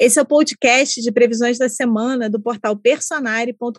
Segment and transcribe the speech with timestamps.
[0.00, 3.78] Esse é o podcast de previsões da semana do portal personare.com.br.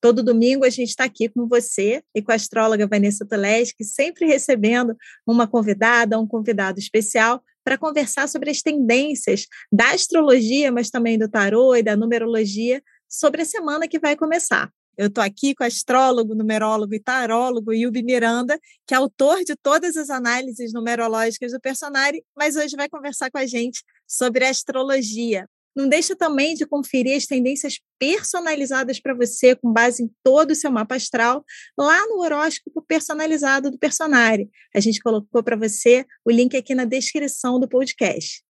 [0.00, 4.26] Todo domingo a gente está aqui com você e com a astróloga Vanessa Toleski, sempre
[4.26, 11.16] recebendo uma convidada, um convidado especial para conversar sobre as tendências da astrologia, mas também
[11.16, 14.68] do tarô e da numerologia sobre a semana que vai começar.
[14.98, 19.96] Eu estou aqui com astrólogo, numerólogo e tarólogo Yubi Miranda, que é autor de todas
[19.96, 25.48] as análises numerológicas do personagem, mas hoje vai conversar com a gente sobre astrologia.
[25.76, 30.54] Não deixa também de conferir as tendências personalizadas para você, com base em todo o
[30.56, 31.44] seu mapa astral,
[31.78, 34.50] lá no horóscopo personalizado do personagem.
[34.74, 38.42] A gente colocou para você o link aqui na descrição do podcast.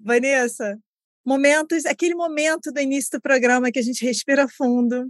[0.00, 0.76] Vanessa,
[1.24, 5.08] momentos, aquele momento do início do programa que a gente respira fundo,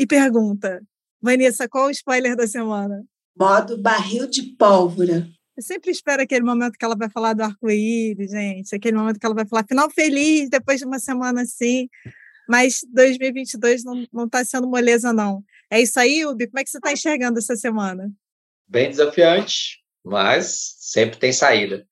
[0.00, 0.82] e pergunta:
[1.20, 3.04] Vanessa, qual o spoiler da semana?
[3.38, 5.28] Modo barril de pólvora.
[5.54, 8.74] Eu sempre espero aquele momento que ela vai falar do arco-íris, gente.
[8.74, 11.86] Aquele momento que ela vai falar final feliz depois de uma semana assim.
[12.48, 15.44] Mas 2022 não está sendo moleza, não.
[15.70, 16.46] É isso aí, Ubi?
[16.46, 18.10] Como é que você está enxergando essa semana?
[18.66, 21.86] Bem desafiante, mas sempre tem saída.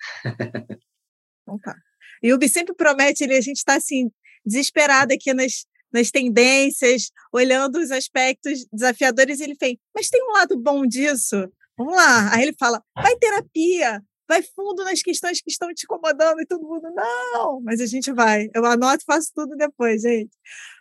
[1.42, 1.76] Então tá.
[2.22, 4.10] E o Ubi sempre promete, ele, a gente está assim,
[4.44, 10.58] desesperado aqui nas, nas tendências, olhando os aspectos desafiadores, ele fez, mas tem um lado
[10.58, 11.50] bom disso?
[11.76, 12.34] Vamos lá.
[12.34, 16.66] Aí ele fala, vai terapia, vai fundo nas questões que estão te incomodando, e todo
[16.66, 18.48] mundo, não, mas a gente vai.
[18.54, 20.30] Eu anoto e faço tudo depois, gente.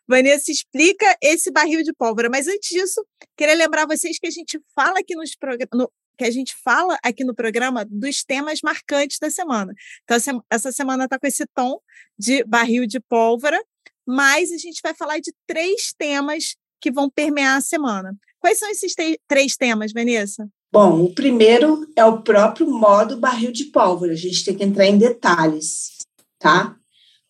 [0.08, 4.60] Vanessa explica esse barril de pólvora, mas antes disso, queria lembrar vocês que a gente
[4.74, 5.32] fala aqui nos
[5.74, 9.74] no, que a gente fala aqui no programa dos temas marcantes da semana.
[10.04, 11.80] Então, essa semana está com esse tom
[12.18, 13.62] de barril de pólvora,
[14.08, 18.16] mas a gente vai falar de três temas que vão permear a semana.
[18.40, 18.94] Quais são esses
[19.28, 20.48] três temas, Vanessa?
[20.72, 24.14] Bom, o primeiro é o próprio modo barril de pólvora.
[24.14, 25.98] A gente tem que entrar em detalhes,
[26.40, 26.78] tá?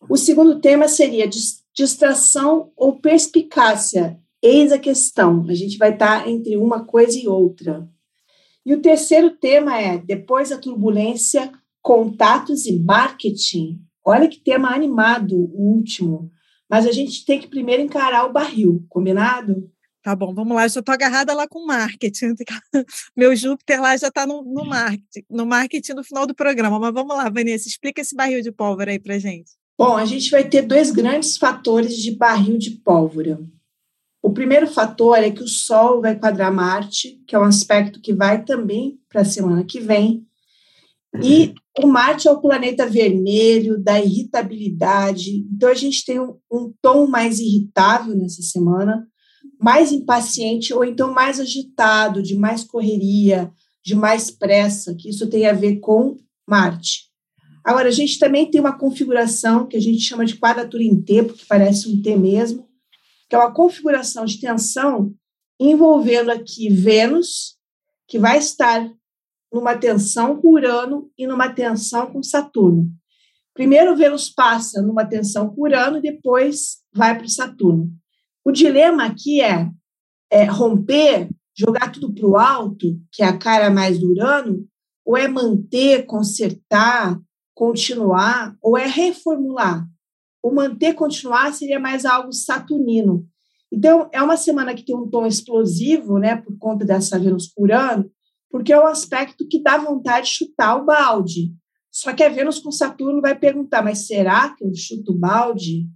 [0.08, 1.28] O segundo tema seria
[1.74, 4.18] distração ou perspicácia.
[4.42, 5.44] Eis a questão.
[5.48, 7.88] A gente vai estar entre uma coisa e outra.
[8.64, 11.50] E o terceiro tema é, depois da turbulência,
[11.80, 13.80] contatos e marketing.
[14.04, 16.30] Olha que tema animado, o último.
[16.68, 19.70] Mas a gente tem que primeiro encarar o barril, combinado?
[20.02, 20.64] Tá bom, vamos lá.
[20.64, 22.34] Eu já estou agarrada lá com marketing.
[23.16, 26.78] Meu Júpiter lá já está no, no, marketing, no marketing no final do programa.
[26.78, 29.50] Mas vamos lá, Vanessa, explica esse barril de pólvora aí para gente.
[29.78, 33.40] Bom, a gente vai ter dois grandes fatores de barril de pólvora.
[34.20, 38.12] O primeiro fator é que o Sol vai quadrar Marte, que é um aspecto que
[38.12, 40.26] vai também para a semana que vem,
[41.22, 45.46] e o Marte é o planeta vermelho, da irritabilidade.
[45.52, 49.06] Então, a gente tem um, um, tom mais irritável nessa semana,
[49.60, 53.50] mais impaciente, ou então mais agitado, de mais correria,
[53.84, 57.08] de mais pressa, que isso tem a ver com Marte.
[57.64, 61.22] Agora, a gente também tem uma configuração que a gente chama de quadratura em T,
[61.22, 62.66] porque parece um T mesmo,
[63.28, 65.14] que é uma configuração de tensão
[65.60, 67.56] envolvendo aqui Vênus,
[68.06, 68.90] que vai estar
[69.52, 72.88] numa tensão com Urano e numa tensão com Saturno.
[73.54, 77.90] Primeiro, Vênus passa numa tensão com Urano e depois vai para o Saturno.
[78.44, 79.68] O dilema aqui é,
[80.30, 84.64] é romper, jogar tudo para o alto, que é a cara mais do Urano,
[85.04, 87.18] ou é manter, consertar,
[87.54, 89.84] continuar, ou é reformular.
[90.42, 93.26] O manter, continuar seria mais algo saturnino.
[93.72, 98.08] Então, é uma semana que tem um tom explosivo, né, por conta dessa Vênus Urano,
[98.50, 101.52] porque é um aspecto que dá vontade de chutar o balde.
[101.90, 105.86] Só que a Vênus com Saturno vai perguntar, mas será que eu chuto o balde?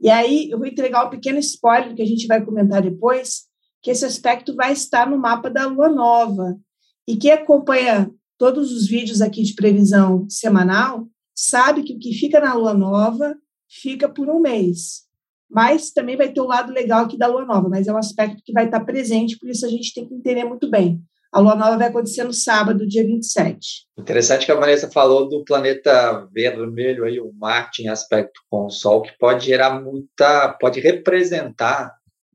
[0.00, 3.44] E aí eu vou entregar um pequeno spoiler que a gente vai comentar depois,
[3.82, 6.58] que esse aspecto vai estar no mapa da Lua Nova.
[7.06, 12.40] E quem acompanha todos os vídeos aqui de previsão semanal sabe que o que fica
[12.40, 13.36] na Lua Nova
[13.68, 15.02] fica por um mês.
[15.50, 18.42] Mas também vai ter o lado legal aqui da Lua Nova, mas é um aspecto
[18.44, 21.02] que vai estar presente, por isso a gente tem que entender muito bem.
[21.32, 23.86] A lua nova vai acontecer no sábado, dia 27.
[23.96, 28.70] Interessante que a Vanessa falou do planeta vermelho aí, o Marte em aspecto com o
[28.70, 31.94] Sol, que pode gerar muita, pode representar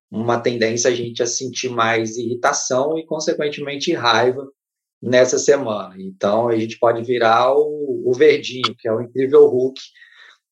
[0.10, 4.48] uma tendência a gente a sentir mais irritação e, consequentemente, raiva
[5.02, 5.96] nessa semana.
[6.00, 9.82] Então, a gente pode virar o, o verdinho, que é o incrível Hulk,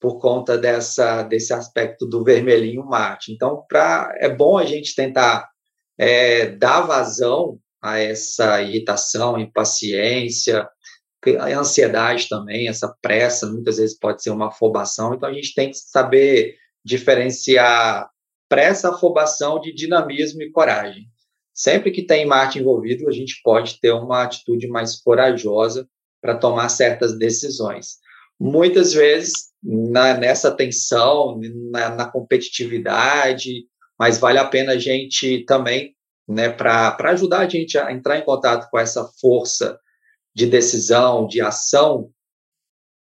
[0.02, 3.32] por conta dessa, desse aspecto do vermelhinho Marte.
[3.32, 5.48] Então, pra, é bom a gente tentar
[5.98, 10.68] é, dar vazão a essa irritação, impaciência,
[11.40, 15.70] a ansiedade também, essa pressa, muitas vezes pode ser uma afobação, então a gente tem
[15.70, 18.10] que saber diferenciar
[18.50, 21.06] pressa, afobação de dinamismo e coragem.
[21.54, 25.88] Sempre que tem Marte envolvido, a gente pode ter uma atitude mais corajosa
[26.22, 28.02] para tomar certas decisões.
[28.40, 29.32] muitas vezes
[29.62, 31.40] na, nessa tensão,
[31.72, 33.66] na, na, competitividade,
[33.98, 35.96] mas vale a pena a gente também,
[36.28, 39.78] né, para ajudar a gente a entrar em contato com essa força
[40.34, 42.10] de decisão, de ação,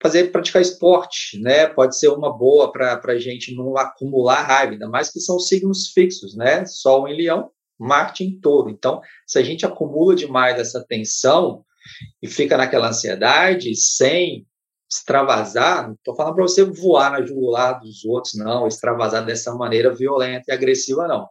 [0.03, 1.69] fazer praticar esporte, né?
[1.69, 5.93] Pode ser uma boa para a gente não acumular raiva, ainda mais que são signos
[5.93, 6.67] fixos, né?
[6.67, 8.69] Sol em Leão, Marte em Touro.
[8.69, 11.65] Então, se a gente acumula demais essa tensão
[12.21, 14.45] e fica naquela ansiedade sem
[14.91, 19.95] extravasar, não estou falando para você voar na jugular dos outros, não, extravasar dessa maneira
[19.95, 21.29] violenta e agressiva, não.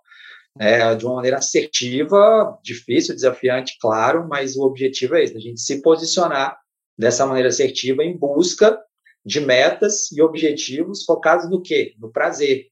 [0.60, 5.62] É, de uma maneira assertiva, difícil, desafiante, claro, mas o objetivo é esse, a gente
[5.62, 6.58] se posicionar
[6.98, 8.78] dessa maneira assertiva em busca
[9.26, 11.94] de metas e objetivos focados no quê?
[11.98, 12.68] No prazer.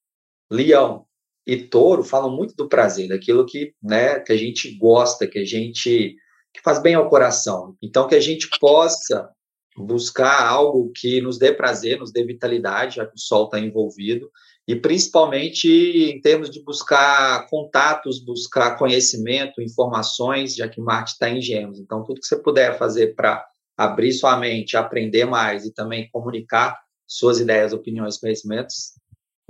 [0.51, 1.05] Leão
[1.45, 5.45] e Touro falam muito do prazer, daquilo que, né, que a gente gosta, que a
[5.45, 6.15] gente
[6.53, 7.75] que faz bem ao coração.
[7.81, 9.29] Então que a gente possa
[9.77, 14.29] buscar algo que nos dê prazer, nos dê vitalidade, já que o sol está envolvido,
[14.69, 21.41] e principalmente em termos de buscar contatos, buscar conhecimento, informações, já que Marte está em
[21.41, 21.79] Gêmeos.
[21.79, 23.43] Então, tudo que você puder fazer para
[23.75, 28.91] abrir sua mente, aprender mais e também comunicar suas ideias, opiniões, conhecimentos,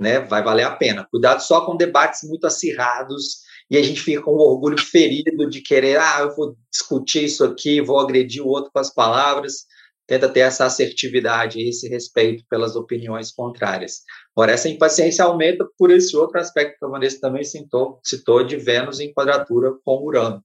[0.00, 1.06] né, vai valer a pena.
[1.10, 3.40] Cuidado só com debates muito acirrados
[3.70, 7.44] e a gente fica com o orgulho ferido de querer, ah, eu vou discutir isso
[7.44, 9.66] aqui, vou agredir o outro com as palavras.
[10.10, 14.02] Tenta ter essa assertividade e esse respeito pelas opiniões contrárias.
[14.34, 18.56] Ora, essa impaciência aumenta por esse outro aspecto que a Vanessa também citou, citou de
[18.56, 20.44] Vênus em quadratura com Urano.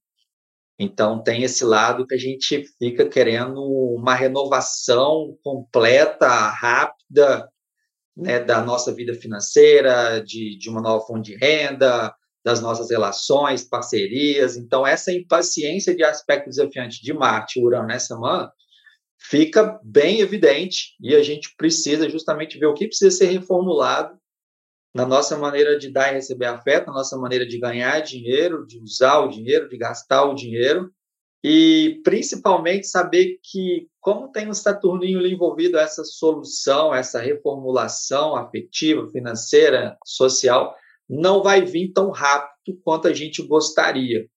[0.77, 7.49] Então, tem esse lado que a gente fica querendo uma renovação completa, rápida,
[8.15, 12.13] né, da nossa vida financeira, de, de uma nova fonte de renda,
[12.43, 14.57] das nossas relações, parcerias.
[14.57, 18.51] Então, essa impaciência de aspecto desafiante de Marte e Urano nessa semana
[19.17, 24.17] fica bem evidente e a gente precisa justamente ver o que precisa ser reformulado
[24.93, 28.79] na nossa maneira de dar e receber afeto, na nossa maneira de ganhar dinheiro, de
[28.79, 30.89] usar o dinheiro, de gastar o dinheiro,
[31.43, 39.07] e principalmente saber que, como tem um Saturninho ali envolvido, essa solução, essa reformulação afetiva,
[39.09, 40.73] financeira, social,
[41.09, 44.27] não vai vir tão rápido quanto a gente gostaria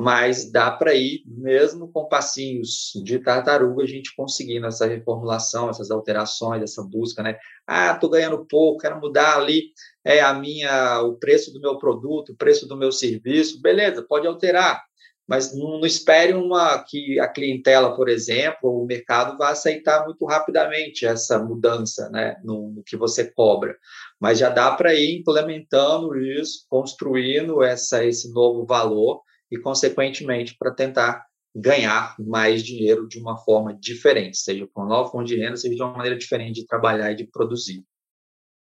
[0.00, 5.90] mas dá para ir, mesmo com passinhos de tartaruga, a gente conseguindo essa reformulação, essas
[5.90, 7.36] alterações, essa busca, né?
[7.66, 9.72] Ah, estou ganhando pouco, quero mudar ali
[10.04, 14.24] é, a minha, o preço do meu produto, o preço do meu serviço, beleza, pode
[14.24, 14.84] alterar,
[15.26, 20.24] mas não, não espere uma que a clientela, por exemplo, o mercado vai aceitar muito
[20.26, 23.76] rapidamente essa mudança, né, no, no que você cobra.
[24.20, 30.72] Mas já dá para ir implementando isso, construindo essa, esse novo valor e, consequentemente, para
[30.72, 35.56] tentar ganhar mais dinheiro de uma forma diferente, seja com uma nova fonte de renda,
[35.56, 37.84] seja de uma maneira diferente de trabalhar e de produzir.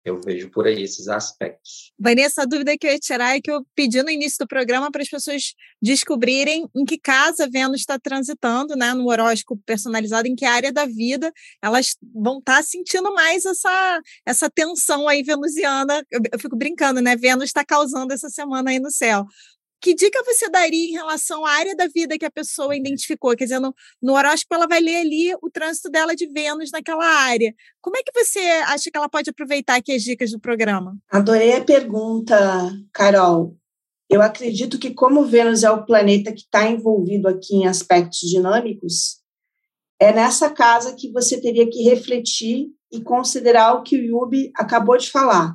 [0.04, 1.90] Eu vejo por aí esses aspectos.
[1.98, 4.92] Vanessa, a dúvida que eu ia tirar é que eu pedi no início do programa
[4.92, 10.34] para as pessoas descobrirem em que casa Vênus está transitando, né, no horóscopo personalizado, em
[10.34, 11.32] que área da vida
[11.62, 16.04] elas vão estar tá sentindo mais essa, essa tensão aí venusiana.
[16.10, 17.16] Eu, eu fico brincando, né?
[17.16, 19.24] Vênus está causando essa semana aí no céu
[19.84, 23.36] que dica você daria em relação à área da vida que a pessoa identificou?
[23.36, 27.04] Quer dizer, no, no horóscopo ela vai ler ali o trânsito dela de Vênus naquela
[27.04, 27.54] área.
[27.82, 30.96] Como é que você acha que ela pode aproveitar aqui as dicas do programa?
[31.10, 32.34] Adorei a pergunta,
[32.94, 33.58] Carol.
[34.08, 39.18] Eu acredito que como Vênus é o planeta que está envolvido aqui em aspectos dinâmicos,
[40.00, 44.96] é nessa casa que você teria que refletir e considerar o que o Yubi acabou
[44.96, 45.54] de falar.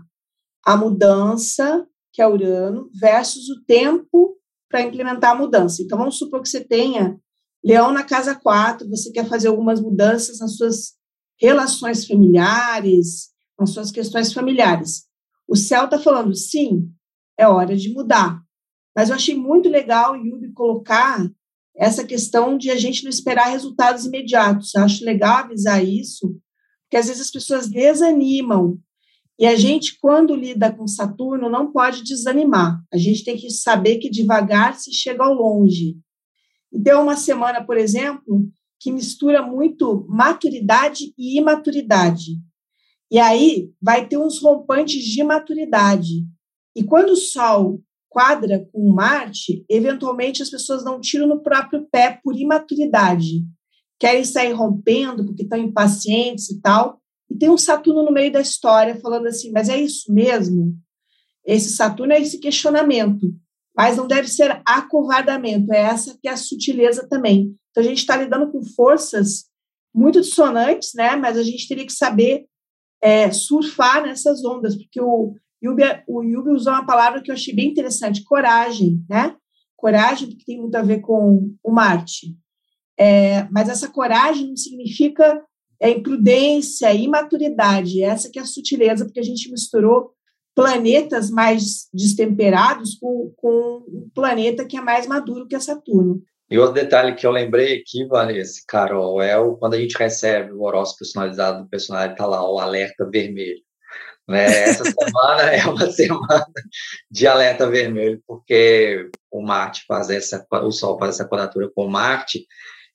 [0.63, 4.37] A mudança que é Urano, versus o tempo
[4.69, 5.81] para implementar a mudança.
[5.81, 7.19] Então, vamos supor que você tenha
[7.63, 10.93] Leão na casa 4, você quer fazer algumas mudanças nas suas
[11.39, 15.05] relações familiares, nas suas questões familiares.
[15.47, 16.89] O céu está falando, sim,
[17.37, 18.41] é hora de mudar.
[18.95, 21.29] Mas eu achei muito legal o Yubi colocar
[21.75, 24.73] essa questão de a gente não esperar resultados imediatos.
[24.75, 26.37] Eu acho legal avisar isso,
[26.83, 28.77] porque às vezes as pessoas desanimam
[29.39, 32.83] e a gente, quando lida com Saturno, não pode desanimar.
[32.93, 35.97] A gente tem que saber que devagar se chega ao longe.
[36.73, 38.45] Então, uma semana, por exemplo,
[38.81, 42.33] que mistura muito maturidade e imaturidade.
[43.09, 46.25] E aí vai ter uns rompantes de maturidade.
[46.75, 51.87] E quando o Sol quadra com Marte, eventualmente as pessoas dão um tiro no próprio
[51.89, 53.45] pé por imaturidade.
[53.97, 56.99] Querem sair rompendo porque estão impacientes e tal.
[57.29, 60.75] E tem um Saturno no meio da história falando assim, mas é isso mesmo?
[61.45, 63.33] Esse Saturno é esse questionamento,
[63.75, 67.55] mas não deve ser acovardamento, é essa que é a sutileza também.
[67.71, 69.45] Então a gente está lidando com forças
[69.93, 71.15] muito dissonantes, né?
[71.15, 72.45] Mas a gente teria que saber
[73.01, 77.53] é, surfar nessas ondas, porque o Yubi, o Yubi usou uma palavra que eu achei
[77.53, 79.35] bem interessante, coragem, né?
[79.75, 82.35] Coragem, porque tem muito a ver com o Marte.
[82.97, 85.41] É, mas essa coragem não significa
[85.79, 88.03] é, imprudência, imaturidade.
[88.03, 90.13] Essa que é a sutileza, porque a gente misturou
[90.55, 96.21] planetas mais destemperados com, com um planeta que é mais maduro que é Saturno.
[96.51, 100.51] E outro detalhe que eu lembrei aqui, Vanessa, Carol, é o, quando a gente recebe
[100.51, 103.61] o horóscopo personalizado do personagem, está lá o alerta vermelho.
[104.27, 104.45] Né?
[104.45, 106.45] Essa semana é uma semana
[107.09, 112.47] de alerta vermelho, porque o Marte faz essa, o Sol faz essa quadratura com Marte,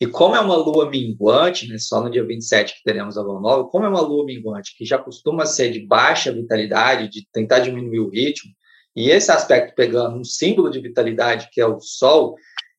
[0.05, 3.41] e como é uma lua minguante, né, só no dia 27 que teremos a lua
[3.41, 7.61] nova, como é uma lua minguante que já costuma ser de baixa vitalidade, de tentar
[7.61, 8.53] diminuir o ritmo,
[8.95, 12.37] e esse aspecto pegando um símbolo de vitalidade que é o Sol,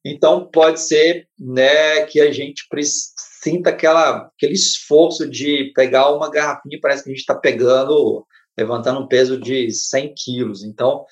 [0.08, 2.67] então, pode ser né, que a gente
[3.41, 8.24] sinta aquela, aquele esforço de pegar uma garrafinha, parece que a gente está pegando,
[8.55, 10.63] levantando um peso de 100 quilos.
[10.63, 11.03] Então,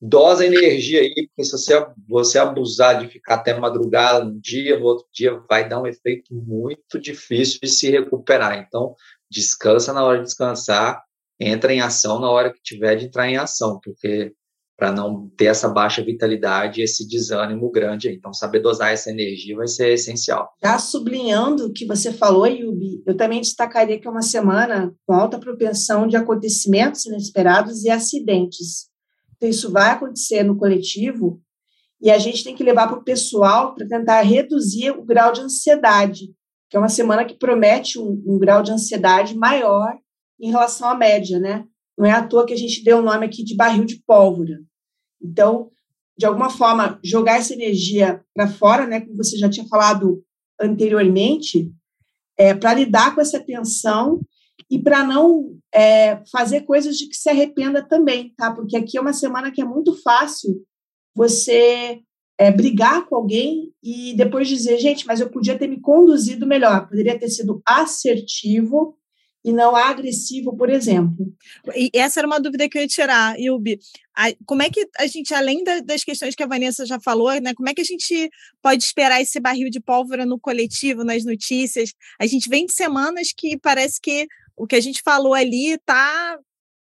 [0.00, 4.86] dosa energia aí, porque se você, você abusar de ficar até madrugada no dia, no
[4.86, 8.58] outro dia, vai dar um efeito muito difícil de se recuperar.
[8.58, 8.94] Então,
[9.30, 11.02] descansa na hora de descansar,
[11.38, 14.32] entra em ação na hora que tiver de entrar em ação, porque
[14.80, 18.08] para não ter essa baixa vitalidade, esse desânimo grande.
[18.08, 20.48] Então, saber dosar essa energia vai ser essencial.
[20.64, 25.12] Já sublinhando o que você falou, Yubi, eu também destacaria que é uma semana com
[25.12, 28.89] alta propensão de acontecimentos inesperados e acidentes.
[29.40, 31.40] Então, isso vai acontecer no coletivo
[31.98, 35.40] e a gente tem que levar para o pessoal para tentar reduzir o grau de
[35.40, 36.26] ansiedade,
[36.68, 39.96] que é uma semana que promete um, um grau de ansiedade maior
[40.38, 41.64] em relação à média, né?
[41.96, 44.58] Não é à toa que a gente deu o nome aqui de barril de pólvora.
[45.22, 45.70] Então,
[46.18, 50.22] de alguma forma, jogar essa energia para fora, né, como você já tinha falado
[50.60, 51.72] anteriormente,
[52.36, 54.20] é, para lidar com essa tensão
[54.68, 58.52] e para não é, fazer coisas de que se arrependa também, tá?
[58.52, 60.64] Porque aqui é uma semana que é muito fácil
[61.14, 62.00] você
[62.38, 66.88] é, brigar com alguém e depois dizer, gente, mas eu podia ter me conduzido melhor,
[66.88, 68.96] poderia ter sido assertivo
[69.44, 71.34] e não agressivo, por exemplo.
[71.74, 73.78] E essa era uma dúvida que eu ia tirar, Ilbi.
[74.44, 77.68] Como é que a gente, além das questões que a Vanessa já falou, né, como
[77.68, 78.30] é que a gente
[78.62, 81.92] pode esperar esse barril de pólvora no coletivo, nas notícias?
[82.18, 84.26] A gente vem de semanas que parece que
[84.60, 86.38] o que a gente falou ali está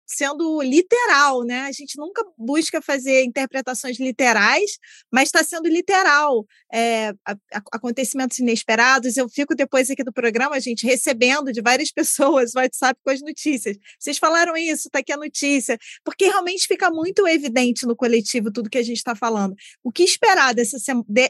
[0.06, 1.62] sendo literal, né?
[1.62, 4.78] A gente nunca busca fazer interpretações literais,
[5.10, 6.46] mas está sendo literal.
[6.72, 9.16] É, a, a, acontecimentos inesperados.
[9.16, 13.76] Eu fico depois aqui do programa, gente, recebendo de várias pessoas WhatsApp com as notícias.
[13.98, 18.70] Vocês falaram isso, está aqui a notícia, porque realmente fica muito evidente no coletivo tudo
[18.70, 19.56] que a gente está falando.
[19.82, 20.76] O que esperar desse,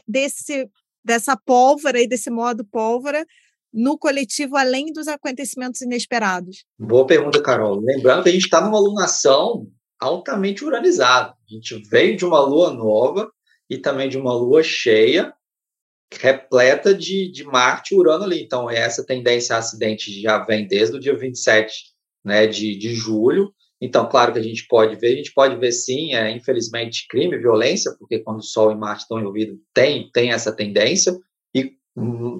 [0.07, 0.69] desse,
[1.03, 3.25] dessa pólvora e desse modo pólvora
[3.75, 6.63] no coletivo, além dos acontecimentos inesperados?
[6.79, 7.81] Boa pergunta, Carol.
[7.81, 9.67] Lembrando que a gente está numa lunação
[9.99, 11.31] altamente uranizada.
[11.31, 13.29] A gente veio de uma lua nova
[13.69, 15.33] e também de uma lua cheia,
[16.13, 18.41] repleta de, de Marte e Urano ali.
[18.41, 21.73] Então, essa tendência a acidente já vem desde o dia 27
[22.23, 23.53] né, de, de julho.
[23.81, 27.37] Então, claro que a gente pode ver, a gente pode ver sim, é, infelizmente, crime,
[27.37, 31.13] violência, porque quando o Sol e Marte estão envolvidos, tem, tem essa tendência,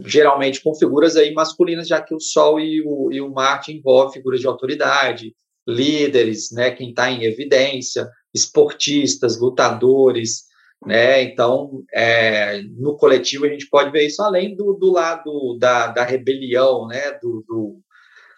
[0.06, 4.14] geralmente com figuras aí masculinas, já que o Sol e o, e o Marte envolvem
[4.14, 5.34] figuras de autoridade,
[5.68, 10.44] líderes, né, quem está em evidência, esportistas, lutadores,
[10.86, 15.88] né, então é, no coletivo a gente pode ver isso além do, do lado da,
[15.88, 17.80] da rebelião, né, do, do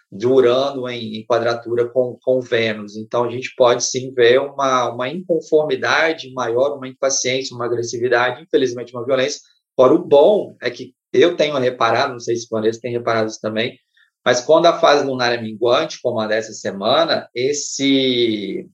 [0.09, 2.95] de Urano em, em, quadratura com, com Vênus.
[2.95, 8.93] Então, a gente pode sim ver uma, uma inconformidade maior, uma impaciência, uma agressividade, infelizmente,
[8.93, 9.41] uma violência.
[9.75, 13.29] Ora, o bom é que eu tenho reparado, não sei se o Vanessa tem reparado
[13.29, 13.77] isso também,
[14.25, 18.67] mas quando a fase lunar é minguante, como a dessa semana, esse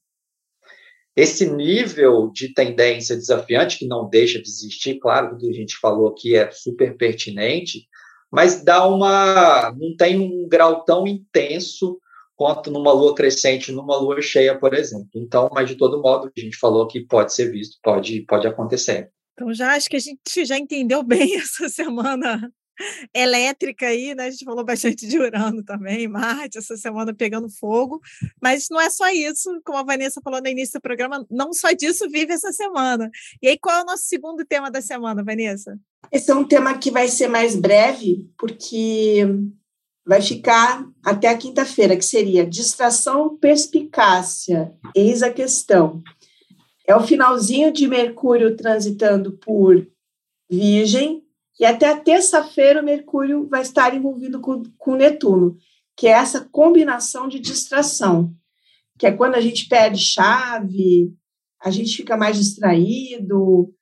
[1.15, 6.07] esse nível de tendência desafiante, que não deixa de existir, claro, que a gente falou
[6.07, 7.87] aqui é super pertinente,
[8.31, 9.71] mas dá uma.
[9.77, 11.99] não tem um grau tão intenso
[12.35, 15.09] quanto numa lua crescente, numa lua cheia, por exemplo.
[15.15, 19.11] Então, mas de todo modo, a gente falou que pode ser visto, pode, pode acontecer.
[19.33, 22.51] Então, já acho que a gente já entendeu bem essa semana
[23.13, 24.25] elétrica aí, né?
[24.25, 28.01] A gente falou bastante de Urano também, Marte, essa semana pegando fogo,
[28.41, 31.71] mas não é só isso, como a Vanessa falou no início do programa, não só
[31.71, 33.09] disso vive essa semana.
[33.41, 35.77] E aí, qual é o nosso segundo tema da semana, Vanessa?
[36.11, 39.25] Esse é um tema que vai ser mais breve, porque
[40.05, 46.03] vai ficar até a quinta-feira, que seria distração perspicácia, eis a questão.
[46.85, 49.87] É o finalzinho de Mercúrio transitando por
[50.49, 51.23] Virgem
[51.59, 55.55] E até a terça-feira o Mercúrio vai estar envolvido com, com Netuno,
[55.95, 58.33] que é essa combinação de distração,
[58.97, 61.13] que é quando a gente perde chave,
[61.61, 63.73] a gente fica mais distraído,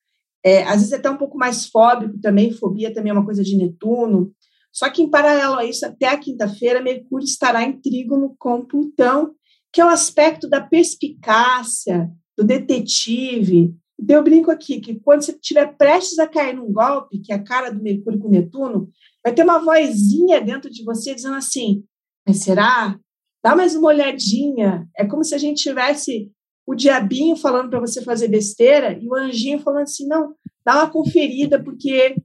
[0.43, 3.43] é, às vezes é até um pouco mais fóbico também, fobia também é uma coisa
[3.43, 4.33] de Netuno.
[4.71, 9.33] Só que, em paralelo a isso, até a quinta-feira, Mercúrio estará em trígono com Plutão,
[9.71, 12.09] que é o aspecto da perspicácia,
[12.41, 17.19] do detetive, então, eu brinco aqui que quando você estiver prestes a cair num golpe,
[17.19, 18.89] que é a cara do Mercúrio com Netuno,
[19.23, 21.83] vai ter uma vozinha dentro de você dizendo assim:
[22.27, 22.97] mas será?
[23.43, 24.87] Dá mais uma olhadinha.
[24.97, 26.31] É como se a gente tivesse
[26.65, 30.33] o diabinho falando para você fazer besteira e o anjinho falando assim: não,
[30.65, 32.15] dá uma conferida, porque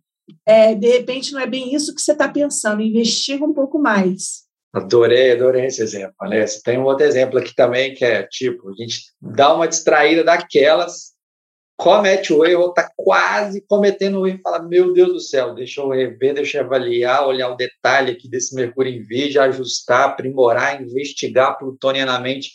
[0.46, 4.45] é, de repente não é bem isso que você está pensando, investiga um pouco mais.
[4.76, 6.60] Adorei, adorei esse exemplo, Vanessa.
[6.62, 11.16] Tem um outro exemplo aqui também que é tipo: a gente dá uma distraída daquelas
[11.78, 15.90] comete o erro, está quase cometendo o erro, fala, meu Deus do céu, deixa eu
[15.90, 21.58] rever, deixa eu avaliar, olhar o detalhe aqui desse Mercúrio em Virgem, ajustar, aprimorar, investigar
[21.58, 22.50] plutonianamente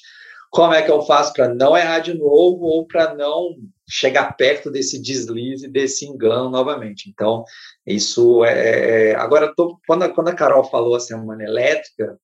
[0.50, 3.56] como é que eu faço para não errar de novo ou para não
[3.92, 7.10] chegar perto desse deslize, desse engano novamente.
[7.10, 7.44] Então,
[7.86, 8.52] isso é...
[8.52, 12.18] é, é agora, tô, quando, a, quando a Carol falou a semana elétrica,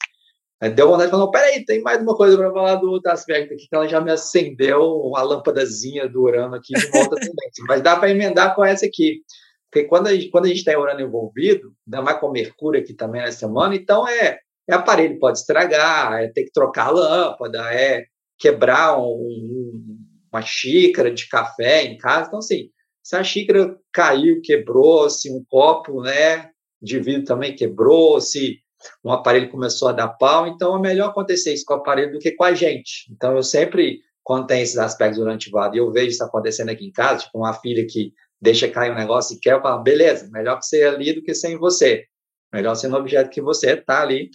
[0.76, 3.68] Deu vontade de falar, peraí, tem mais uma coisa para falar do outro aspecto aqui,
[3.70, 7.64] que ela já me acendeu a lâmpadazinha do Urano aqui de volta tendência.
[7.68, 9.22] Mas dá para emendar com essa aqui.
[9.70, 12.96] Porque quando a gente, quando a gente tem Urano envolvido, ainda mais com Mercúrio aqui
[12.96, 17.72] também na semana, então é, é aparelho pode estragar, é ter que trocar a lâmpada,
[17.72, 18.06] é
[18.40, 19.97] quebrar um,
[20.32, 22.28] uma xícara de café em casa.
[22.28, 22.70] Então, assim,
[23.04, 26.50] se a xícara caiu, quebrou, se um copo né,
[26.82, 28.60] de vidro também quebrou, se
[29.04, 32.20] um aparelho começou a dar pau, então é melhor acontecer isso com o aparelho do
[32.20, 33.12] que com a gente.
[33.12, 36.86] Então eu sempre, quando tem esses aspectos durante o e eu vejo isso acontecendo aqui
[36.86, 40.30] em casa, tipo uma filha que deixa cair um negócio e quer, eu falo, beleza,
[40.32, 42.06] melhor que você ali do que sem você.
[42.54, 44.30] Melhor ser no objeto que você está ali,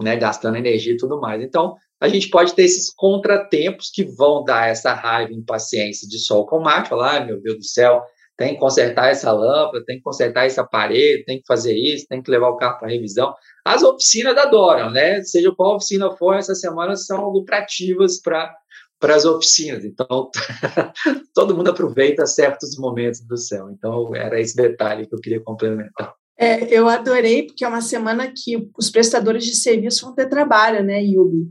[0.00, 1.42] né, gastando energia e tudo mais.
[1.42, 6.44] Então, a gente pode ter esses contratempos que vão dar essa raiva, impaciência de sol
[6.44, 8.02] com Marte, falar, ah, meu Deus do céu,
[8.36, 12.20] tem que consertar essa lâmpada, tem que consertar esse aparelho, tem que fazer isso, tem
[12.20, 13.32] que levar o carro para revisão.
[13.64, 15.22] As oficinas adoram, né?
[15.22, 18.52] Seja qual oficina for, essa semana são lucrativas para
[18.98, 19.84] para as oficinas.
[19.84, 20.30] Então,
[21.34, 23.68] todo mundo aproveita certos momentos do céu.
[23.70, 26.14] Então, era esse detalhe que eu queria complementar.
[26.38, 30.84] É, eu adorei, porque é uma semana que os prestadores de serviço vão ter trabalho,
[30.84, 31.50] né, Yubi?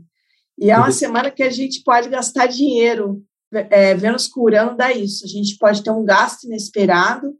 [0.58, 0.92] E é uma uhum.
[0.92, 3.22] semana que a gente pode gastar dinheiro.
[3.52, 5.24] É, Vênus com Urano dá isso.
[5.24, 7.34] A gente pode ter um gasto inesperado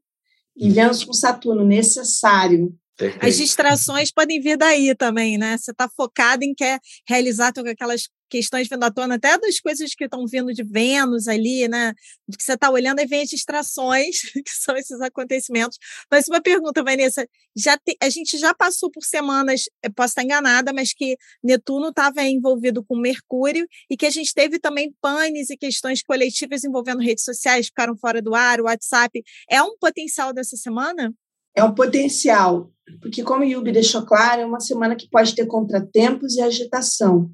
[0.56, 0.74] e uhum.
[0.74, 2.74] Vênus com Saturno necessário.
[3.20, 5.56] As distrações podem vir daí também, né?
[5.56, 9.94] Você está focado em quer realizar todas aquelas questões vindo à tona, até das coisas
[9.94, 11.92] que estão vindo de Vênus ali, né?
[12.26, 15.78] De que você está olhando e vem as distrações, que são esses acontecimentos.
[16.10, 19.64] Mas uma pergunta, Vanessa, já te, a gente já passou por semanas,
[19.94, 24.58] posso estar enganada, mas que Netuno estava envolvido com Mercúrio e que a gente teve
[24.58, 29.22] também panes e questões coletivas envolvendo redes sociais, ficaram fora do ar, o WhatsApp.
[29.50, 31.12] É um potencial dessa semana?
[31.54, 35.44] É um potencial, porque como o Yubi deixou claro, é uma semana que pode ter
[35.44, 37.30] contratempos e agitação.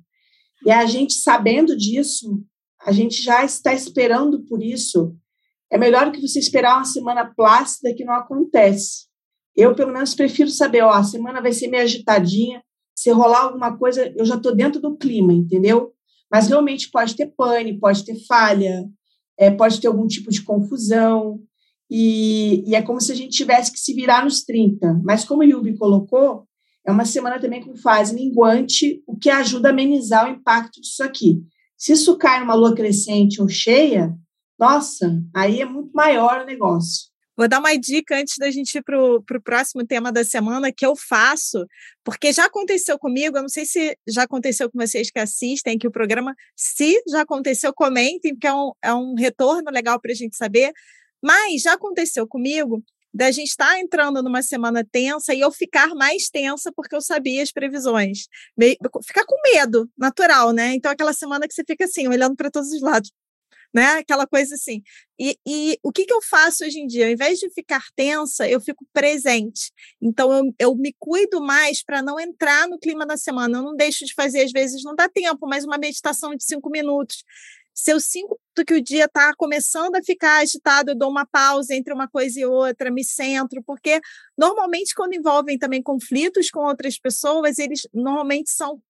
[0.64, 2.42] E a gente, sabendo disso,
[2.85, 5.14] a gente já está esperando por isso.
[5.71, 9.07] É melhor que você esperar uma semana plácida que não acontece.
[9.57, 12.62] Eu, pelo menos, prefiro saber, ó, a semana vai ser meio agitadinha,
[12.94, 15.92] se rolar alguma coisa, eu já estou dentro do clima, entendeu?
[16.31, 18.85] Mas realmente pode ter pane, pode ter falha,
[19.38, 21.40] é, pode ter algum tipo de confusão,
[21.90, 25.01] e, e, é como se a gente tivesse que se virar nos 30.
[25.03, 26.47] Mas como o Yubi colocou,
[26.88, 31.05] é uma semana também com fase minguante, o que ajuda a amenizar o impacto disso
[31.05, 31.42] aqui.
[31.77, 34.16] Se isso cai numa lua crescente ou cheia,
[34.59, 37.09] nossa, aí é muito maior o negócio.
[37.37, 40.85] Vou dar uma dica antes da gente ir para o próximo tema da semana que
[40.85, 41.66] eu faço,
[42.03, 45.87] porque já aconteceu comigo, eu não sei se já aconteceu com vocês que assistem aqui
[45.87, 50.14] o programa, se já aconteceu, comentem, porque é um, é um retorno legal para a
[50.14, 50.72] gente saber.
[51.22, 52.83] Mas já aconteceu comigo
[53.18, 57.00] da gente estar tá entrando numa semana tensa e eu ficar mais tensa porque eu
[57.00, 58.28] sabia as previsões.
[59.04, 60.74] Ficar com medo, natural, né?
[60.74, 63.11] Então, aquela semana que você fica assim, olhando para todos os lados,
[63.74, 63.94] né?
[63.94, 64.85] Aquela coisa assim.
[65.18, 67.07] E, e, o que, que eu faço hoje em dia?
[67.07, 69.72] Ao invés de ficar tensa, eu fico presente.
[70.00, 73.59] Então, eu, eu me cuido mais para não entrar no clima da semana.
[73.59, 76.70] Eu não deixo de fazer, às vezes, não dá tempo, mas uma meditação de cinco
[76.70, 77.24] minutos
[77.78, 78.36] se eu sinto
[78.66, 82.40] que o dia está começando a ficar agitado, eu dou uma pausa entre uma coisa
[82.40, 84.00] e outra, me centro, porque
[84.36, 88.82] normalmente quando envolvem também conflitos com outras pessoas, eles normalmente são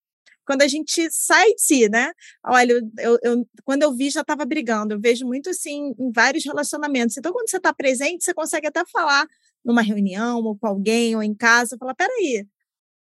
[0.47, 2.11] quando a gente sai de si, né?
[2.43, 6.47] Olha, eu, eu quando eu vi já estava brigando, eu vejo muito assim em vários
[6.47, 7.19] relacionamentos.
[7.19, 9.27] Então, quando você está presente, você consegue até falar
[9.63, 12.47] numa reunião, ou com alguém, ou em casa, falar: peraí,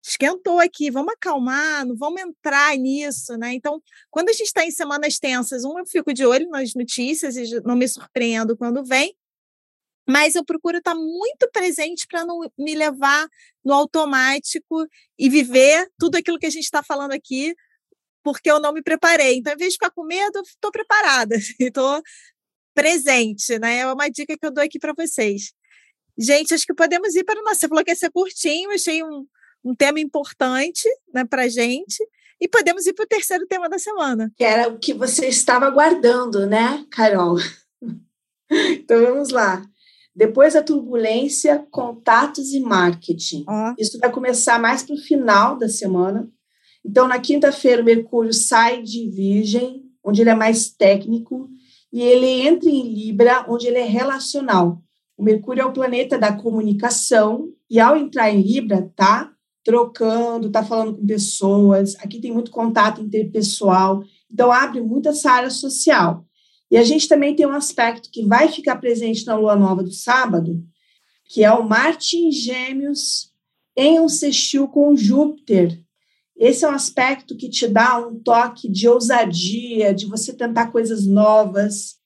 [0.08, 3.52] esquentou aqui, vamos acalmar, não vamos entrar nisso, né?
[3.54, 7.36] Então, quando a gente está em semanas tensas, um, eu fico de olho nas notícias
[7.36, 9.16] e não me surpreendo quando vem,
[10.08, 13.26] mas eu procuro estar tá muito presente para não me levar
[13.64, 14.86] no automático
[15.18, 17.52] e viver tudo aquilo que a gente está falando aqui,
[18.22, 19.38] porque eu não me preparei.
[19.38, 22.00] Então, em vez de ficar com medo, estou preparada, estou
[22.72, 23.78] presente, né?
[23.78, 25.52] É uma dica que eu dou aqui para vocês.
[26.16, 27.60] Gente, acho que podemos ir para o nosso.
[27.60, 29.26] Você falou que ia ser curtinho, achei um,
[29.66, 31.96] um tema importante né, para a gente.
[32.40, 34.30] E podemos ir para o terceiro tema da semana.
[34.36, 37.36] Que era o que você estava aguardando, né, Carol?
[38.50, 39.62] então vamos lá.
[40.14, 43.44] Depois da turbulência, contatos e marketing.
[43.48, 43.74] Oh.
[43.78, 46.30] Isso vai começar mais para o final da semana.
[46.84, 51.48] Então, na quinta-feira, o Mercúrio sai de Virgem, onde ele é mais técnico,
[51.92, 54.80] e ele entra em Libra, onde ele é relacional.
[55.16, 59.35] O Mercúrio é o planeta da comunicação, e ao entrar em Libra, tá
[59.66, 61.96] trocando, tá falando com pessoas.
[61.96, 66.24] Aqui tem muito contato interpessoal, então abre muito essa área social.
[66.70, 69.90] E a gente também tem um aspecto que vai ficar presente na lua nova do
[69.90, 70.62] sábado,
[71.28, 73.32] que é o Marte em Gêmeos
[73.76, 75.82] em um sextil com Júpiter.
[76.36, 81.06] Esse é um aspecto que te dá um toque de ousadia, de você tentar coisas
[81.06, 81.96] novas.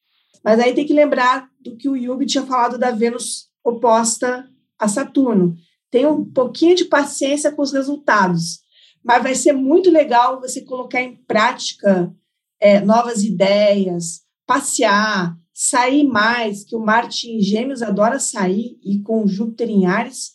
[0.43, 4.89] Mas aí tem que lembrar do que o Yubi tinha falado da Vênus oposta a
[4.89, 5.59] Saturno
[5.91, 8.61] tenha um pouquinho de paciência com os resultados.
[9.03, 12.15] Mas vai ser muito legal você colocar em prática
[12.61, 19.27] é, novas ideias, passear, sair mais, que o Marte em Gêmeos adora sair e com
[19.27, 20.33] Júpiter em Ares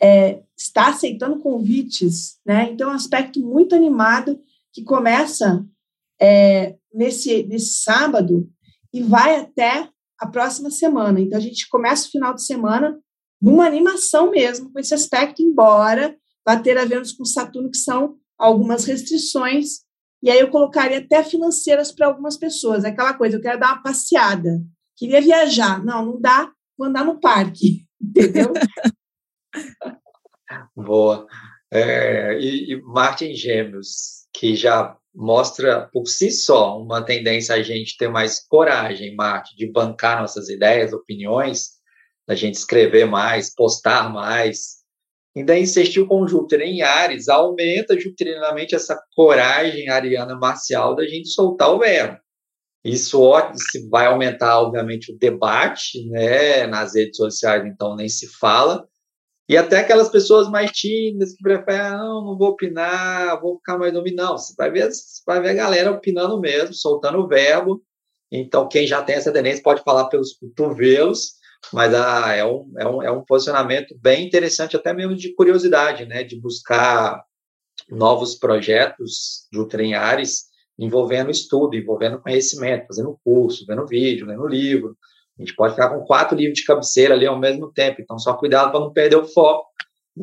[0.00, 2.70] é, está aceitando convites, né?
[2.70, 4.40] Então, é um aspecto muito animado
[4.72, 5.64] que começa
[6.20, 8.48] é, nesse, nesse sábado
[8.92, 11.20] e vai até a próxima semana.
[11.20, 12.98] Então, a gente começa o final de semana
[13.40, 18.16] numa animação mesmo, com esse aspecto, embora vá ter a Vênus com Saturno, que são
[18.38, 19.80] algumas restrições,
[20.22, 23.82] e aí eu colocaria até financeiras para algumas pessoas, aquela coisa, eu quero dar uma
[23.82, 24.60] passeada,
[24.96, 28.52] queria viajar, não, não dá, vou andar no parque, entendeu?
[30.74, 31.26] Boa.
[31.72, 37.62] É, e, e Marte em Gêmeos, que já mostra por si só uma tendência a
[37.62, 41.79] gente ter mais coragem, Marte, de bancar nossas ideias, opiniões,
[42.30, 44.84] da gente escrever mais, postar mais.
[45.36, 51.74] Ainda insistiu com Júpiter em Ares, aumenta jupiterianamente essa coragem ariana marcial da gente soltar
[51.74, 52.18] o verbo.
[52.84, 53.20] Isso
[53.90, 58.86] vai aumentar, obviamente, o debate né, nas redes sociais, então nem se fala.
[59.48, 63.76] E até aquelas pessoas mais tímidas que preferem, ah, não, não vou opinar, vou ficar
[63.76, 64.38] mais dominando.
[64.38, 67.82] Você vai ver, você vai ver a galera opinando mesmo, soltando o verbo.
[68.30, 71.39] Então, quem já tem essa tendência pode falar pelos cotovelos
[71.72, 76.04] mas ah, é, um, é, um, é um posicionamento bem interessante, até mesmo de curiosidade,
[76.06, 77.22] né, de buscar
[77.88, 84.96] novos projetos de Ultrenhares envolvendo estudo, envolvendo conhecimento, fazendo curso, vendo vídeo, lendo livro.
[85.38, 88.34] A gente pode ficar com quatro livros de cabeceira ali ao mesmo tempo, então só
[88.34, 89.68] cuidado para não perder o foco.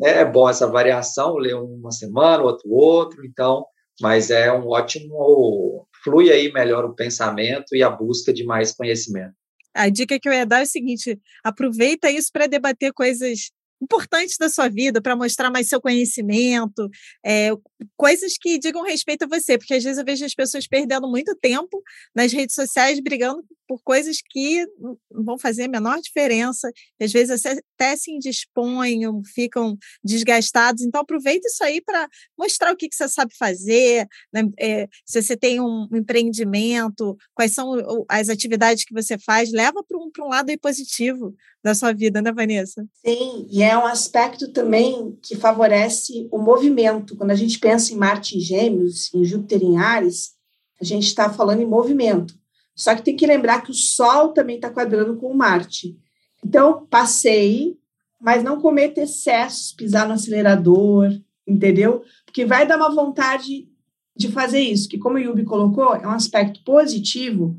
[0.04, 3.64] É bom essa variação, ler uma semana, outro outro, então,
[4.00, 9.34] mas é um ótimo flui aí melhor o pensamento e a busca de mais conhecimento.
[9.78, 14.36] A dica que eu ia dar é o seguinte: aproveita isso para debater coisas importantes
[14.38, 16.88] da sua vida para mostrar mais seu conhecimento,
[17.24, 17.50] é,
[17.96, 21.34] coisas que digam respeito a você, porque às vezes eu vejo as pessoas perdendo muito
[21.36, 21.82] tempo
[22.14, 27.44] nas redes sociais brigando por coisas que não vão fazer a menor diferença, às vezes
[27.44, 29.00] até se indispõem,
[29.34, 30.82] ficam desgastados.
[30.82, 34.42] Então, aproveita isso aí para mostrar o que, que você sabe fazer, né?
[34.58, 37.74] é, se você tem um empreendimento, quais são
[38.08, 42.32] as atividades que você faz, leva para um, um lado positivo da sua vida, né,
[42.32, 42.86] Vanessa?
[43.04, 47.16] Sim, e é um aspecto também que favorece o movimento.
[47.16, 50.32] Quando a gente pensa em Marte em Gêmeos, em Júpiter em Ares,
[50.80, 52.34] a gente está falando em movimento.
[52.74, 55.98] Só que tem que lembrar que o Sol também está quadrando com o Marte.
[56.44, 57.76] Então, passei,
[58.20, 61.10] mas não cometa excessos, pisar no acelerador,
[61.46, 62.04] entendeu?
[62.24, 63.68] Porque vai dar uma vontade
[64.16, 67.56] de fazer isso, que como o Yubi colocou, é um aspecto positivo,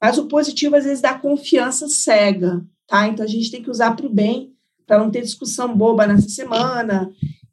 [0.00, 3.06] mas o positivo às vezes dá confiança cega, tá?
[3.08, 4.51] Então a gente tem que usar para o bem,
[4.86, 7.10] para não ter discussão boba nessa semana,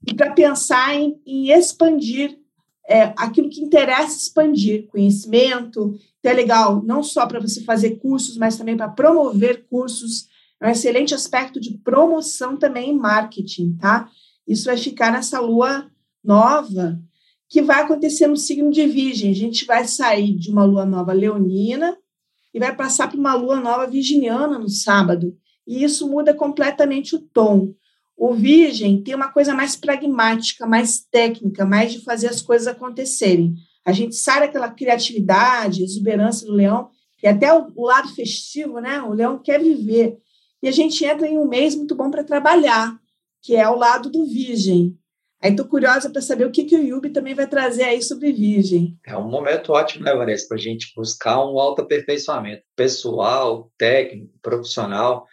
[0.08, 2.38] e para pensar em, em expandir
[2.90, 5.96] é, aquilo que interessa expandir, conhecimento.
[6.20, 10.28] Então, é legal não só para você fazer cursos, mas também para promover cursos.
[10.60, 14.10] É um excelente aspecto de promoção também em marketing, tá?
[14.48, 15.90] Isso vai ficar nessa lua
[16.24, 17.00] nova,
[17.48, 19.32] que vai acontecer no signo de Virgem.
[19.32, 21.96] A gente vai sair de uma lua nova leonina
[22.54, 25.38] e vai passar para uma lua nova virginiana no sábado.
[25.68, 27.74] E isso muda completamente o tom.
[28.18, 33.56] O Virgem tem uma coisa mais pragmática, mais técnica, mais de fazer as coisas acontecerem.
[33.86, 36.90] A gente sai daquela criatividade, exuberância do leão,
[37.24, 39.02] e até o, o lado festivo, né?
[39.02, 40.18] O leão quer viver.
[40.62, 43.00] E a gente entra em um mês muito bom para trabalhar,
[43.42, 44.98] que é o lado do Virgem.
[45.42, 48.34] Aí estou curiosa para saber o que, que o Yubi também vai trazer aí sobre
[48.34, 48.98] Virgem.
[49.08, 55.26] É um momento ótimo, né, Vanessa, para a gente buscar um autoaperfeiçoamento pessoal, técnico, profissional.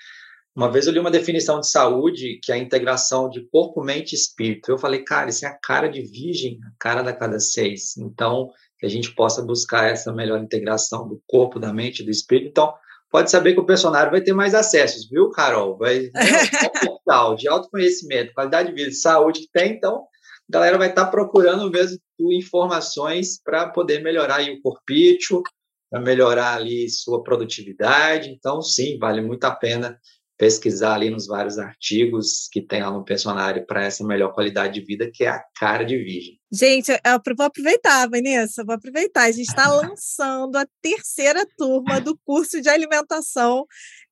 [0.56, 4.12] Uma vez eu li uma definição de saúde que é a integração de corpo, mente
[4.12, 4.70] e espírito.
[4.70, 7.94] Eu falei, cara, isso é a cara de virgem, a cara da cada seis.
[7.98, 12.10] Então, que a gente possa buscar essa melhor integração do corpo, da mente e do
[12.10, 12.48] espírito.
[12.48, 12.72] Então,
[13.10, 15.76] pode saber que o personagem vai ter mais acessos, viu, Carol?
[15.76, 16.10] Vai um
[16.86, 20.06] portal de autoconhecimento, qualidade de vida, de saúde que tem, então
[20.48, 21.98] a galera vai estar procurando mesmo
[22.32, 25.42] informações para poder melhorar o corpício,
[25.90, 28.30] para melhorar ali sua produtividade.
[28.30, 29.98] Então, sim, vale muito a pena
[30.36, 34.86] pesquisar ali nos vários artigos que tem lá no personagem para essa melhor qualidade de
[34.86, 36.38] vida, que é a cara de virgem.
[36.52, 39.24] Gente, eu vou aproveitar, Vanessa, vou aproveitar.
[39.24, 43.66] A gente está lançando a terceira turma do curso de alimentação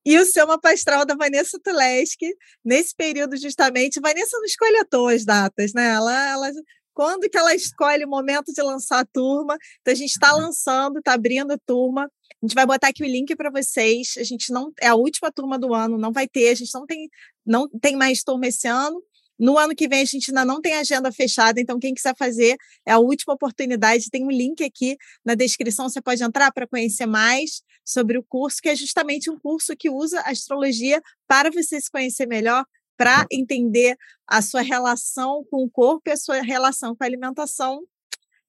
[0.04, 2.34] e o seu mapa astral da Vanessa Tuleski,
[2.64, 4.00] nesse período justamente.
[4.00, 5.88] Vanessa não escolhe à toa as datas, né?
[5.88, 6.52] Ela, ela
[6.94, 9.59] quando que ela escolhe o momento de lançar a turma.
[9.80, 12.04] Então, a gente está lançando, está abrindo a turma.
[12.04, 14.14] A gente vai botar aqui o link para vocês.
[14.16, 16.87] A gente não é a última turma do ano, não vai ter, a gente não
[16.87, 17.11] tem,
[17.44, 19.02] não tem mais turma esse ano.
[19.38, 22.57] No ano que vem a gente ainda não tem agenda fechada, então quem quiser fazer
[22.87, 24.11] é a última oportunidade.
[24.11, 28.59] Tem um link aqui na descrição, você pode entrar para conhecer mais sobre o curso,
[28.62, 32.64] que é justamente um curso que usa astrologia para você se conhecer melhor,
[32.96, 37.83] para entender a sua relação com o corpo e a sua relação com a alimentação,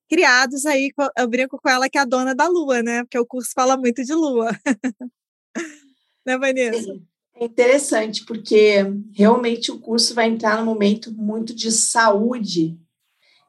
[0.08, 3.02] criados aí, eu brinco com ela que é a dona da lua, né?
[3.02, 4.50] Porque o curso fala muito de lua.
[6.24, 7.00] né, Vanessa?
[7.38, 12.78] É interessante, porque realmente o curso vai entrar num momento muito de saúde.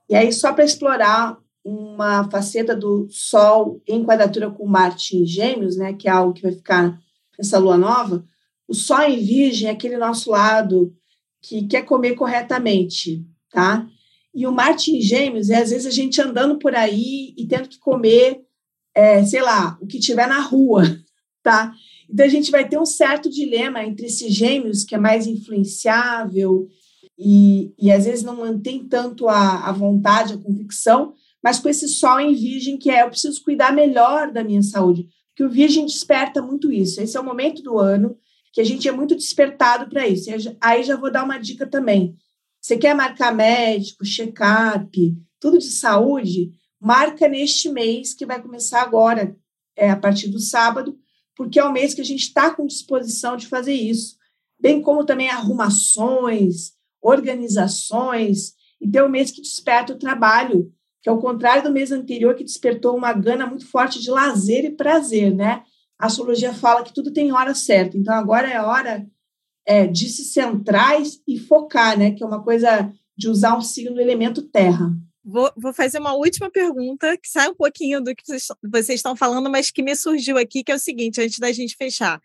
[0.09, 5.77] E aí, só para explorar uma faceta do Sol em quadratura com Marte em Gêmeos,
[5.77, 6.97] né, que é algo que vai ficar
[7.37, 8.25] nessa lua nova,
[8.67, 10.93] o Sol em Virgem é aquele nosso lado
[11.41, 13.87] que quer comer corretamente, tá?
[14.35, 17.69] E o Marte em Gêmeos é às vezes a gente andando por aí e tendo
[17.69, 18.41] que comer,
[18.93, 20.83] é, sei lá, o que tiver na rua,
[21.41, 21.73] tá?
[22.09, 26.67] Então a gente vai ter um certo dilema entre esses gêmeos, que é mais influenciável
[27.17, 31.87] e, e às vezes não mantém tanto a, a vontade, a convicção, mas com esse
[31.87, 35.85] sol em virgem, que é eu preciso cuidar melhor da minha saúde, porque o virgem
[35.85, 36.99] desperta muito isso.
[37.01, 38.17] Esse é o momento do ano
[38.57, 40.31] que a gente é muito despertado para isso.
[40.59, 42.17] Aí já vou dar uma dica também.
[42.59, 46.49] Você quer marcar médico, check-up, tudo de saúde?
[46.81, 49.37] Marca neste mês, que vai começar agora,
[49.75, 50.97] é, a partir do sábado,
[51.35, 54.17] porque é o mês que a gente está com disposição de fazer isso.
[54.59, 58.55] Bem como também arrumações, organizações.
[58.81, 62.33] Então, é o mês que desperta o trabalho, que é o contrário do mês anterior,
[62.33, 65.63] que despertou uma gana muito forte de lazer e prazer, né?
[65.99, 67.97] A astrologia fala que tudo tem hora certa.
[67.97, 69.05] Então, agora é hora
[69.65, 70.95] é, de se centrar
[71.27, 72.11] e focar, né?
[72.11, 74.91] Que é uma coisa de usar um signo do elemento terra.
[75.23, 79.49] Vou, vou, fazer uma última pergunta que sai um pouquinho do que vocês estão falando,
[79.49, 82.21] mas que me surgiu aqui, que é o seguinte, antes da gente fechar.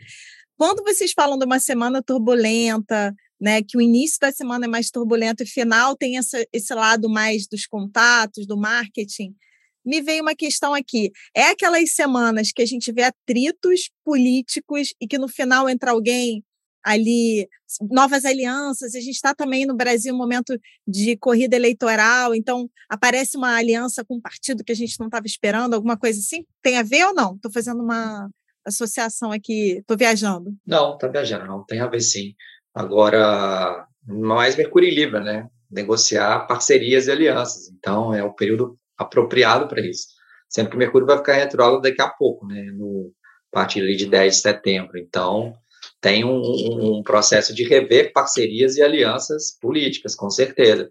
[0.57, 4.89] Quando vocês falam de uma semana turbulenta, né, que o início da semana é mais
[4.89, 9.35] turbulento e final tem essa, esse lado mais dos contatos, do marketing,
[9.85, 11.11] me veio uma questão aqui.
[11.35, 16.45] É aquelas semanas que a gente vê atritos políticos e que no final entra alguém
[16.85, 17.49] ali,
[17.91, 18.95] novas alianças.
[18.95, 24.05] A gente está também no Brasil um momento de corrida eleitoral, então aparece uma aliança
[24.05, 26.45] com um partido que a gente não estava esperando, alguma coisa assim?
[26.61, 27.37] Tem a ver ou não?
[27.37, 28.29] Estou fazendo uma
[28.65, 30.55] associação aqui, estou viajando.
[30.67, 32.35] Não, está viajando, não, tem a ver sim.
[32.75, 35.49] Agora, mais Mercúrio em Libra, né?
[35.71, 37.69] Negociar parcerias e alianças.
[37.69, 40.09] Então, é o período apropriado para isso.
[40.49, 43.13] Sendo que Mercúrio vai ficar retrógrado daqui a pouco, né, no,
[43.53, 44.99] a partir de 10 de setembro.
[44.99, 45.55] Então,
[46.01, 50.91] tem um, um, processo de rever parcerias e alianças políticas, com certeza.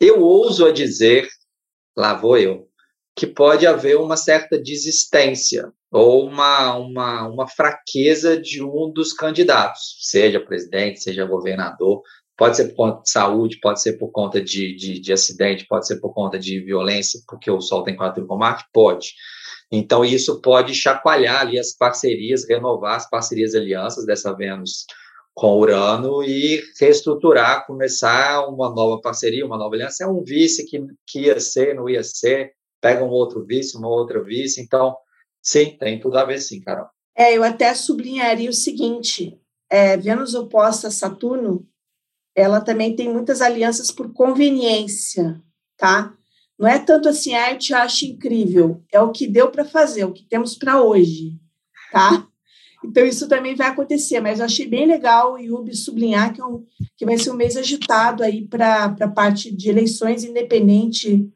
[0.00, 1.28] Eu ouso a dizer,
[1.96, 2.68] lá vou eu,
[3.16, 9.98] que pode haver uma certa desistência ou uma, uma, uma fraqueza de um dos candidatos,
[10.00, 12.02] seja presidente, seja governador,
[12.36, 15.86] Pode ser por conta de saúde, pode ser por conta de, de, de acidente, pode
[15.86, 18.64] ser por conta de violência, porque o Sol tem quatro com Marte?
[18.72, 19.12] Pode.
[19.70, 24.84] Então, isso pode chacoalhar ali as parcerias, renovar as parcerias e alianças dessa Vênus
[25.34, 30.04] com Urano e reestruturar, começar uma nova parceria, uma nova aliança.
[30.04, 33.88] É um vice que, que ia ser, não ia ser, pega um outro vice, uma
[33.88, 34.60] outra vice.
[34.60, 34.94] Então,
[35.42, 36.86] sim, tem tudo a ver sim, Carol.
[37.16, 39.38] É, eu até sublinharia o seguinte:
[39.70, 41.66] é, Vênus oposta a Saturno,
[42.34, 45.40] ela também tem muitas alianças por conveniência,
[45.76, 46.14] tá?
[46.58, 50.04] Não é tanto assim, ah, eu te acho incrível, é o que deu para fazer,
[50.04, 51.38] o que temos para hoje,
[51.90, 52.26] tá?
[52.84, 56.44] Então, isso também vai acontecer, mas eu achei bem legal o Yubi sublinhar que, é
[56.44, 56.64] um,
[56.96, 61.30] que vai ser um mês agitado aí para a parte de eleições independente,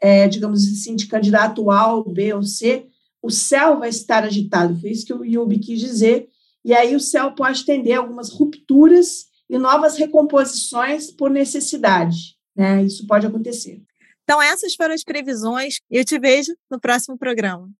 [0.00, 2.86] é, digamos assim, de candidato A ou B ou C,
[3.22, 6.28] o céu vai estar agitado, foi isso que o Yubi quis dizer,
[6.64, 12.84] e aí o céu pode tender algumas rupturas e novas recomposições por necessidade, né?
[12.84, 13.82] Isso pode acontecer.
[14.22, 17.68] Então, essas foram as previsões eu te vejo no próximo programa.